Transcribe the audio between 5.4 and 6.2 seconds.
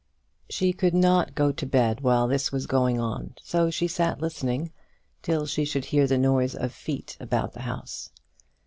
she should hear the